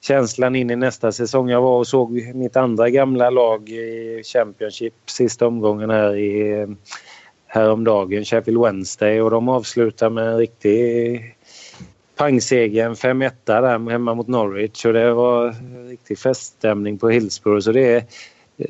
känslan 0.00 0.56
in 0.56 0.70
i 0.70 0.76
nästa 0.76 1.12
säsong. 1.12 1.48
Jag 1.48 1.62
var 1.62 1.78
och 1.78 1.86
såg 1.86 2.34
mitt 2.34 2.56
andra 2.56 2.90
gamla 2.90 3.30
lag 3.30 3.68
i 3.68 4.22
Championship 4.24 4.94
sista 5.06 5.46
omgången 5.46 5.90
här 5.90 6.16
i 6.16 6.66
häromdagen, 7.46 8.24
Sheffield 8.24 8.60
Wednesday 8.60 9.20
och 9.20 9.30
de 9.30 9.48
avslutar 9.48 10.10
med 10.10 10.26
en 10.26 10.38
riktig 10.38 11.20
pangseger, 12.18 12.90
5-1 12.90 13.32
där 13.44 13.90
hemma 13.90 14.14
mot 14.14 14.28
Norwich. 14.28 14.84
Och 14.84 14.92
det 14.92 15.12
var 15.14 15.54
riktig 15.88 16.18
feststämning 16.18 16.98
på 16.98 17.08
Hillsborough. 17.08 17.60
Så 17.60 17.72
det 17.72 17.94
är 17.94 18.04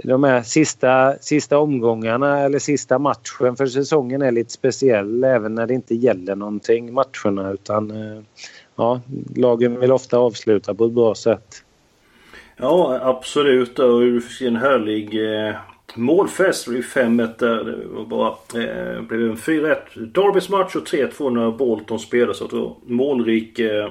de 0.05 0.25
här 0.25 0.43
sista, 0.43 1.15
sista 1.21 1.59
omgångarna 1.59 2.41
eller 2.41 2.59
sista 2.59 2.99
matchen 2.99 3.57
för 3.57 3.67
säsongen 3.67 4.23
är 4.23 4.33
lite 4.33 4.53
speciell 4.53 5.25
även 5.25 5.55
när 5.55 5.67
det 5.67 5.75
inte 5.75 5.95
gäller 5.95 6.37
någonting 6.37 6.95
matcherna. 6.95 7.51
Utan 7.51 7.91
eh, 7.91 8.23
ja, 8.77 9.01
lagen 9.37 9.81
vill 9.81 9.93
ofta 9.93 10.19
avsluta 10.19 10.75
på 10.75 10.85
ett 10.85 10.93
bra 10.93 11.15
sätt. 11.15 11.65
Ja 12.57 13.01
absolut. 13.03 13.79
Och 13.79 14.01
du 14.01 14.21
får 14.21 14.31
se 14.31 14.51
målfest. 15.99 16.67
Det 16.67 16.81
5-1 16.81 17.39
där. 17.39 17.65
Det 17.65 17.87
var 17.87 18.05
bara, 18.05 18.29
eh, 18.63 19.03
blev 19.03 19.31
en 19.31 19.37
4-1 19.37 19.95
Darbys 19.95 20.49
match 20.49 20.77
och 20.77 20.87
3-2 20.87 21.31
när 21.31 21.51
Bolton 21.51 21.99
spelade 21.99 22.35
så 22.35 22.47
det 22.47 22.57
var 22.57 22.75
målrik 22.87 23.59
eh, 23.59 23.91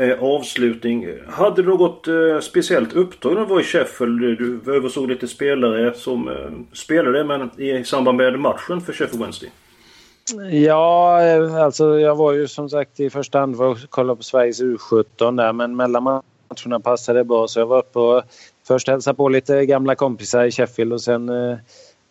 eh, 0.00 0.22
avslutning. 0.22 1.08
Hade 1.28 1.62
du 1.62 1.68
något 1.68 2.08
eh, 2.08 2.40
speciellt 2.40 2.92
uppdrag 2.92 3.34
när 3.34 3.40
du 3.40 3.46
var 3.46 3.60
i 3.60 3.64
Sheffield? 3.64 4.20
Du 4.20 4.74
översåg 4.74 5.08
lite 5.08 5.28
spelare 5.28 5.94
som 5.94 6.28
eh, 6.28 6.34
spelade 6.72 7.24
men 7.24 7.60
i 7.60 7.84
samband 7.84 8.16
med 8.16 8.38
matchen 8.38 8.80
för 8.80 8.92
Sheffield 8.92 9.20
Wednesday. 9.20 9.50
Ja, 10.52 11.22
eh, 11.22 11.54
alltså 11.54 11.98
jag 11.98 12.16
var 12.16 12.32
ju 12.32 12.48
som 12.48 12.70
sagt 12.70 13.00
i 13.00 13.10
första 13.10 13.38
hand 13.38 13.56
för 13.56 13.72
att 13.72 13.78
kolla 13.90 14.16
på 14.16 14.22
Sveriges 14.22 14.62
U17 14.62 15.36
där 15.36 15.52
men 15.52 15.76
mellan 15.76 16.02
matcherna 16.02 16.80
passade 16.80 17.18
det 17.18 17.24
bra 17.24 17.48
så 17.48 17.60
jag 17.60 17.66
var 17.66 17.78
uppe 17.78 17.98
och 17.98 18.22
först 18.66 18.88
hälsa 18.88 19.14
på 19.14 19.28
lite 19.28 19.66
gamla 19.66 19.94
kompisar 19.94 20.44
i 20.44 20.50
Sheffield 20.50 20.92
och 20.92 21.00
sen 21.00 21.28
eh, 21.28 21.56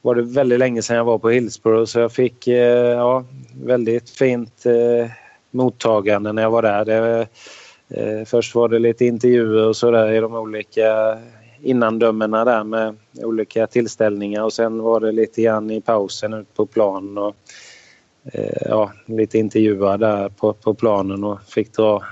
var 0.02 0.16
det 0.16 0.22
väldigt 0.22 0.60
länge 0.60 0.82
sedan 0.82 0.98
jag 0.98 1.06
var 1.06 1.18
på 1.18 1.30
Hillsborough 1.30 1.86
så 1.86 2.00
jag 2.00 2.12
fick 2.12 2.48
eh, 2.48 2.90
ja, 2.90 3.26
väldigt 3.64 4.10
fint 4.10 4.66
eh, 4.66 5.12
mottagande 5.52 6.34
när 6.34 6.42
jag 6.42 6.52
var 6.52 6.62
där. 6.62 6.86
Det, 6.86 7.28
Eh, 7.94 8.26
först 8.26 8.56
var 8.56 8.70
det 8.70 8.80
lite 8.80 9.06
intervjuer 9.06 9.68
och 9.68 9.76
sådär 9.76 10.12
i 10.12 10.20
de 10.20 10.36
olika 10.36 11.20
innandömena 11.62 12.46
där 12.46 12.64
med 12.64 12.96
olika 13.16 13.68
tillställningar 13.68 14.44
och 14.44 14.54
sen 14.54 14.82
var 14.82 15.00
det 15.00 15.12
lite 15.12 15.42
grann 15.42 15.72
i 15.72 15.82
pausen 15.82 16.34
ut 16.34 16.54
på 16.54 16.66
plan 16.66 17.18
och 17.18 17.36
eh, 18.24 18.62
ja, 18.70 18.92
lite 19.06 19.38
intervjuer 19.38 19.98
där 19.98 20.30
på, 20.30 20.54
på 20.54 20.74
planen 20.74 21.24
och 21.24 21.44
fick 21.44 21.74
dra 21.74 22.04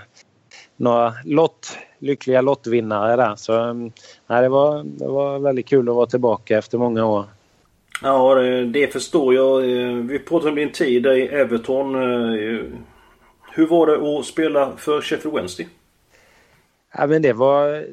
några 0.77 1.13
lott, 1.25 1.77
lyckliga 2.01 2.41
lottvinnare 2.41 3.15
där. 3.15 3.35
Så 3.35 3.53
mm, 3.53 3.91
nej, 4.27 4.41
det, 4.41 4.49
var, 4.49 4.83
det 4.83 5.07
var 5.07 5.39
väldigt 5.39 5.67
kul 5.67 5.89
att 5.89 5.95
vara 5.95 6.05
tillbaka 6.05 6.57
efter 6.57 6.77
många 6.77 7.05
år. 7.05 7.25
Ja, 8.03 8.35
det, 8.35 8.65
det 8.65 8.93
förstår 8.93 9.33
jag. 9.33 9.63
Eh, 9.63 9.93
vi 9.95 10.19
pratade 10.19 10.49
om 10.49 10.55
din 10.55 10.71
tid 10.71 11.05
i 11.05 11.27
Everton. 11.27 11.95
Eh, 11.95 12.63
hur 13.53 13.67
var 13.67 13.87
det 13.87 14.19
att 14.19 14.25
spela 14.25 14.71
för 14.77 15.01
Sheffield 15.01 15.35
Wednesday? 15.35 15.67
Ja, 16.93 17.07
men 17.07 17.21
det 17.21 17.33
var, 17.33 17.85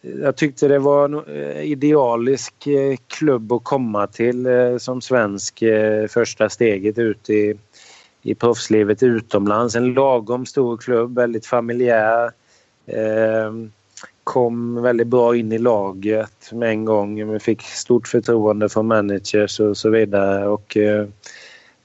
jag 0.00 0.36
tyckte 0.36 0.68
det 0.68 0.78
var 0.78 1.04
en 1.04 1.14
eh, 1.14 1.62
idealisk 1.62 2.54
klubb 3.08 3.52
att 3.52 3.64
komma 3.64 4.06
till 4.06 4.46
som 4.78 5.00
svensk 5.00 5.62
första 6.08 6.48
steget 6.48 6.98
ut 6.98 7.30
i, 7.30 7.54
i 8.22 8.34
proffslivet 8.34 9.02
utomlands. 9.02 9.76
En 9.76 9.94
lagom 9.94 10.46
stor 10.46 10.76
klubb, 10.76 11.14
väldigt 11.14 11.46
familjär. 11.46 12.30
Ehm, 12.86 13.72
kom 14.24 14.82
väldigt 14.82 15.06
bra 15.06 15.36
in 15.36 15.52
i 15.52 15.58
laget 15.58 16.52
med 16.52 16.70
en 16.70 16.84
gång. 16.84 17.32
Vi 17.32 17.38
fick 17.38 17.62
stort 17.62 18.08
förtroende 18.08 18.68
från 18.68 18.86
managers 18.86 19.60
och 19.60 19.76
så 19.76 19.90
vidare. 19.90 20.48
Och, 20.48 20.76
eh, 20.76 21.06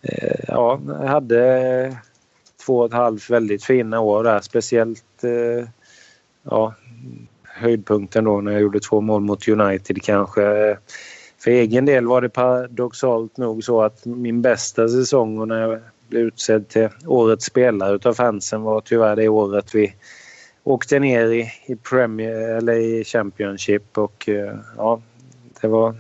eh, 0.02 0.40
ja, 0.48 0.80
hade 1.06 1.96
två 2.66 2.80
och 2.80 2.86
ett 2.86 2.94
halvt 2.94 3.30
väldigt 3.30 3.64
fina 3.64 4.00
år 4.00 4.24
där. 4.24 4.40
Speciellt 4.40 5.24
eh, 5.24 5.68
ja, 6.44 6.74
höjdpunkten 7.44 8.24
då 8.24 8.42
när 8.42 8.52
jag 8.52 8.62
gjorde 8.62 8.80
två 8.80 9.02
mål 9.02 9.22
mot 9.22 9.48
United 9.48 10.04
kanske. 10.04 10.78
För 11.44 11.52
egen 11.52 11.86
del 11.86 12.08
var 12.08 12.22
det 12.22 12.30
paradoxalt 12.30 13.38
nog 13.38 13.64
så 13.64 13.82
att 13.82 14.06
min 14.06 14.42
bästa 14.42 14.88
säsong 14.88 15.40
och 15.40 15.48
när 15.48 15.62
jag 15.62 15.80
blev 16.10 16.24
utsedd 16.24 16.68
till 16.68 16.90
årets 17.06 17.46
spelare 17.46 17.96
utav 17.96 18.14
fansen 18.14 18.62
var 18.62 18.82
tyvärr 18.82 19.16
det 19.16 19.28
året 19.28 19.76
vi 19.76 19.94
åkte 20.64 21.00
ner 21.00 21.26
i, 21.26 21.52
i 21.66 21.76
Premier 21.76 22.58
eller 22.58 22.74
i 22.74 23.04
Championship 23.04 23.98
och 23.98 24.30
eh, 24.30 24.56
ja, 24.78 25.02
det 25.62 25.68
var 25.68 25.96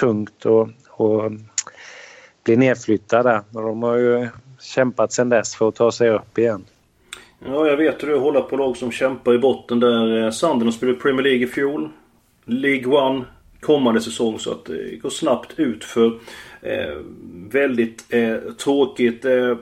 tungt 0.00 0.46
att 0.46 1.32
bli 2.44 2.56
nedflyttad 2.56 3.26
där. 3.26 3.42
Och 3.52 3.62
de 3.62 3.82
har 3.82 3.96
ju 3.96 4.28
kämpat 4.60 5.12
sedan 5.12 5.28
dess 5.28 5.56
för 5.56 5.68
att 5.68 5.74
ta 5.74 5.92
sig 5.92 6.10
upp 6.10 6.38
igen. 6.38 6.64
Ja, 7.46 7.66
jag 7.66 7.76
vet 7.76 8.02
hur 8.02 8.08
det 8.08 8.14
är 8.14 8.16
att 8.16 8.22
hålla 8.22 8.40
på 8.40 8.56
lag 8.56 8.76
som 8.76 8.90
kämpar 8.90 9.34
i 9.34 9.38
botten 9.38 9.80
där. 9.80 10.24
Eh, 10.24 10.30
Sunderland 10.30 10.74
spelade 10.74 10.98
Premier 10.98 11.22
League 11.22 11.42
i 11.42 11.46
fjol. 11.46 11.88
League 12.44 12.86
One 12.86 13.24
kommande 13.60 14.00
säsong 14.00 14.38
så 14.38 14.50
att 14.50 14.64
det 14.64 14.96
går 15.02 15.10
snabbt 15.10 15.58
ut 15.58 15.84
för 15.84 16.06
eh, 16.62 16.96
Väldigt 17.50 18.04
eh, 18.08 18.36
tråkigt. 18.36 19.24
Eh, 19.24 19.56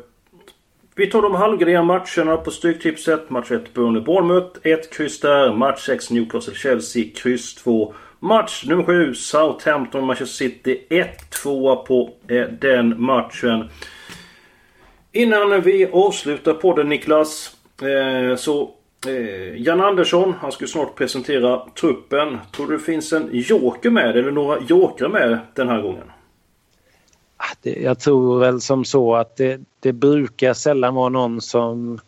vi 1.01 1.07
tar 1.07 1.23
de 1.23 1.35
halvgrena 1.35 1.83
matcherna 1.83 2.37
på 2.37 2.51
Stryktipset. 2.51 3.31
Match 3.31 3.51
1 3.51 3.75
Burnley 3.75 4.03
Bournemouth. 4.03 4.61
1 4.63 4.93
kryss 4.93 5.21
där. 5.21 5.53
Match 5.53 5.81
6 5.81 6.11
Newcastle 6.11 6.55
Chelsea. 6.55 7.05
Kryss 7.15 7.55
2. 7.55 7.95
Match 8.19 8.65
nummer 8.67 8.85
7 8.85 9.15
Southampton 9.15 10.07
Manchester 10.07 10.49
City. 10.49 10.87
1-2 10.91 11.77
på 11.77 12.11
eh, 12.29 12.43
den 12.43 13.03
matchen. 13.03 13.69
Innan 15.13 15.61
vi 15.61 15.87
avslutar 15.93 16.55
podden 16.55 16.89
Niklas. 16.89 17.57
Eh, 17.83 18.37
så 18.37 18.71
eh, 19.07 19.63
Jan 19.63 19.81
Andersson, 19.81 20.35
han 20.41 20.53
ska 20.53 20.67
snart 20.67 20.97
presentera 20.97 21.63
truppen. 21.81 22.39
Tror 22.53 22.67
du 22.67 22.77
det 22.77 22.83
finns 22.83 23.13
en 23.13 23.29
joker 23.33 23.91
med 23.91 24.17
eller 24.17 24.31
några 24.31 24.59
jokrar 24.69 25.09
med 25.09 25.39
den 25.55 25.69
här 25.69 25.83
gången? 25.83 26.11
Ah, 27.43 27.57
jag 27.63 27.99
tror 27.99 28.39
väl 28.39 28.61
som 28.61 28.85
så 28.85 29.15
att 29.15 29.37
det, 29.37 29.61
det 29.81 29.93
brukar 29.93 30.55
sällan 30.55 30.95
vara 30.95 31.09
någon 31.09 31.41
som 31.41 32.01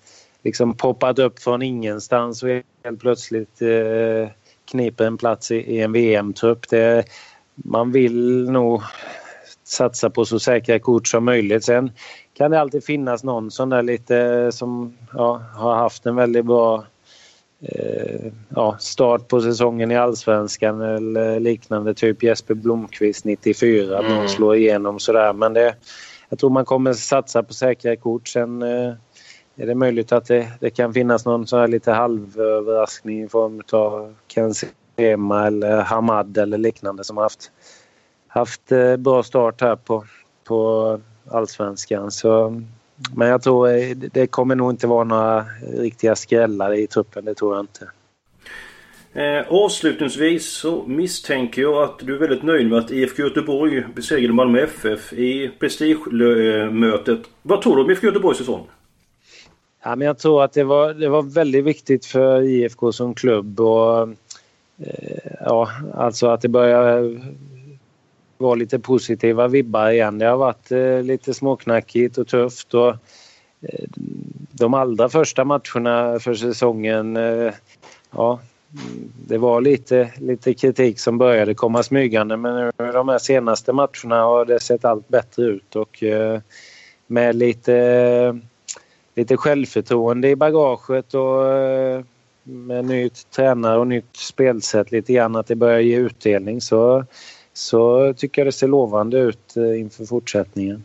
liksom 0.42 0.76
poppat 0.76 1.18
upp 1.18 1.38
från 1.42 1.62
ingenstans 1.62 2.42
och 2.42 2.48
helt 2.84 3.00
plötsligt 3.00 3.62
eh, 3.62 4.30
kniper 4.70 5.04
en 5.04 5.18
plats 5.18 5.50
i, 5.50 5.57
i 5.57 5.80
en 5.80 5.92
VM-trupp. 5.92 6.66
Man 7.54 7.92
vill 7.92 8.50
nog 8.50 8.83
satsa 9.64 10.11
på 10.11 10.24
så 10.24 10.38
säkra 10.38 10.78
kort 10.78 11.09
som 11.09 11.24
möjligt. 11.24 11.64
Sen 11.64 11.92
kan 12.35 12.50
det 12.50 12.61
alltid 12.61 12.85
finnas 12.85 13.24
någon 13.24 13.50
som 13.50 13.68
där 13.68 13.83
lite 13.83 14.50
som 14.52 14.96
ja, 15.12 15.42
har 15.54 15.74
haft 15.74 16.07
en 16.07 16.16
väldigt 16.16 16.44
bra 16.44 16.85
ja, 18.48 18.77
start 18.81 19.29
på 19.29 19.40
säsongen 19.40 19.90
i 19.90 19.96
allsvenskan 19.96 20.81
eller 20.81 21.40
liknande. 21.40 21.94
Typ 21.94 22.22
Jesper 22.22 22.55
Blomqvist 22.55 23.25
94, 23.25 23.98
mm. 23.98 24.16
någon 24.16 24.29
slår 24.29 24.57
igenom 24.57 24.98
sådär. 25.01 25.33
Men 25.33 25.53
det, 25.53 25.75
jag 26.29 26.38
tror 26.38 26.51
man 26.51 26.64
kommer 26.64 26.92
satsa 26.92 27.42
på 27.42 27.55
säkra 27.55 27.96
kort. 27.96 28.29
Sen 28.29 28.62
eh, 28.62 28.92
är 29.57 29.66
det 29.66 29.75
möjligt 29.75 30.12
att 30.12 30.27
det, 30.27 30.48
det 30.61 30.70
kan 30.70 30.94
finnas 30.94 31.25
någon 31.25 31.46
sån 31.46 31.61
här 31.61 31.68
lite 31.68 31.92
halvöverraskning 31.92 33.22
i 33.25 33.29
form 33.29 33.62
av 33.72 34.14
Ken 34.27 34.55
Sema 34.55 35.46
eller 35.46 35.81
Hamad 35.81 36.38
eller 36.38 36.59
liknande 36.59 37.05
som 37.05 37.16
har 37.16 37.25
haft, 37.25 37.53
haft 38.29 38.72
eh, 38.72 38.96
bra 38.96 39.22
start 39.22 39.61
här 39.61 39.77
på, 39.77 40.05
på 40.44 41.01
allsvenskan. 41.31 42.11
Så 42.11 42.62
men 43.16 43.28
jag 43.28 43.42
tror 43.42 43.68
eh, 43.68 43.90
det 43.96 44.26
kommer 44.26 44.54
nog 44.54 44.70
inte 44.70 44.86
vara 44.86 45.04
några 45.04 45.46
riktiga 45.76 46.16
skrällar 46.16 46.74
i 46.74 46.86
truppen, 46.86 47.24
det 47.24 47.34
tror 47.34 47.54
jag 47.54 47.62
inte. 47.62 47.90
Eh, 49.14 49.52
avslutningsvis 49.52 50.52
så 50.52 50.84
misstänker 50.86 51.62
jag 51.62 51.82
att 51.82 51.98
du 51.98 52.14
är 52.14 52.18
väldigt 52.18 52.42
nöjd 52.42 52.70
med 52.70 52.78
att 52.78 52.90
IFK 52.90 53.22
Göteborg 53.22 53.84
besegrade 53.94 54.34
Malmö 54.34 54.60
FF 54.60 55.12
i 55.12 55.50
prestigemötet. 55.58 57.20
Vad 57.42 57.62
tror 57.62 57.76
du 57.76 57.82
om 57.82 57.90
IFK 57.90 58.06
Göteborgs 58.06 58.38
säsong? 58.38 58.66
Ja, 59.84 59.96
men 59.96 60.06
jag 60.06 60.18
tror 60.18 60.44
att 60.44 60.52
det 60.52 60.64
var, 60.64 60.94
det 60.94 61.08
var 61.08 61.22
väldigt 61.22 61.64
viktigt 61.64 62.06
för 62.06 62.42
IFK 62.42 62.92
som 62.92 63.14
klubb 63.14 63.60
och 63.60 64.08
eh, 64.78 65.32
ja, 65.40 65.68
alltså 65.94 66.26
att 66.26 66.40
det 66.40 66.48
börjar 66.48 67.20
vara 68.42 68.55
lite 68.55 68.78
positiva 68.78 69.48
vibbar 69.48 69.90
igen. 69.90 70.18
Det 70.18 70.26
har 70.26 70.37
varit 70.37 70.72
eh, 70.72 71.02
lite 71.02 71.35
småknackigt 71.35 72.18
och 72.18 72.28
tufft. 72.28 72.74
Och, 72.74 72.88
eh, 72.88 73.85
de 74.52 74.74
allra 74.74 75.09
första 75.09 75.44
matcherna 75.44 76.18
för 76.20 76.35
säsongen, 76.35 77.16
eh, 77.16 77.52
ja, 78.11 78.40
det 79.26 79.38
var 79.38 79.61
lite, 79.61 80.12
lite 80.18 80.55
kritik 80.55 80.98
som 80.98 81.18
började 81.18 81.55
komma 81.55 81.83
smygande 81.83 82.37
men 82.37 82.70
nu 82.78 82.92
de 82.92 83.09
här 83.09 83.18
senaste 83.18 83.72
matcherna 83.72 84.22
har 84.22 84.44
det 84.44 84.61
sett 84.61 84.85
allt 84.85 85.09
bättre 85.09 85.44
ut 85.44 85.76
och 85.76 86.02
eh, 86.02 86.40
med 87.07 87.37
lite, 87.37 88.40
lite 89.14 89.37
självförtroende 89.37 90.28
i 90.28 90.37
bagaget 90.37 91.14
och 91.14 91.55
eh, 91.55 92.05
med 92.42 92.85
nytt 92.85 93.31
tränare 93.31 93.78
och 93.78 93.87
nytt 93.87 94.16
spelsätt 94.16 94.92
lite 94.92 95.12
grann 95.12 95.37
att 95.37 95.46
det 95.46 95.55
börjar 95.55 95.81
ge 95.81 95.96
utdelning 95.96 96.61
så 96.61 97.05
så 97.52 98.14
tycker 98.16 98.40
jag 98.40 98.46
det 98.46 98.52
ser 98.52 98.68
lovande 98.68 99.18
ut 99.18 99.56
eh, 99.56 99.80
inför 99.80 100.04
fortsättningen. 100.04 100.84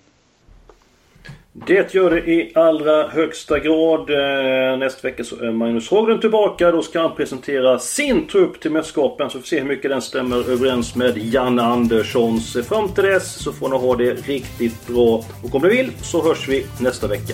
Det 1.65 1.93
gör 1.93 2.09
det 2.09 2.19
i 2.19 2.51
allra 2.55 3.07
högsta 3.07 3.59
grad. 3.59 4.09
Eh, 4.09 4.77
nästa 4.77 5.07
vecka 5.07 5.23
så 5.23 5.43
är 5.43 5.51
Magnus 5.51 5.89
Haglund 5.91 6.21
tillbaka. 6.21 6.71
Då 6.71 6.81
ska 6.81 7.01
han 7.01 7.15
presentera 7.15 7.79
sin 7.79 8.27
trupp 8.27 8.59
till 8.59 8.71
mästerskapen. 8.71 9.29
Så 9.29 9.37
vi 9.37 9.41
får 9.41 9.47
se 9.47 9.59
hur 9.59 9.67
mycket 9.67 9.91
den 9.91 10.01
stämmer 10.01 10.51
överens 10.51 10.95
med 10.95 11.17
Janne 11.17 11.61
Anderssons. 11.61 12.57
Fram 12.67 12.93
till 12.93 13.03
dess 13.03 13.43
så 13.43 13.51
får 13.51 13.69
ni 13.69 13.77
ha 13.77 13.95
det 13.95 14.13
riktigt 14.13 14.87
bra. 14.87 15.23
Och 15.43 15.55
om 15.55 15.61
ni 15.61 15.69
vill 15.69 15.91
så 16.01 16.23
hörs 16.23 16.47
vi 16.47 16.65
nästa 16.79 17.07
vecka. 17.07 17.33